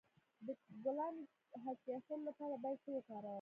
د 0.45 0.47
ګلانو 0.83 1.23
د 1.51 1.53
حساسیت 1.65 2.15
لپاره 2.27 2.55
باید 2.63 2.79
څه 2.83 2.89
وکاروم؟ 2.95 3.29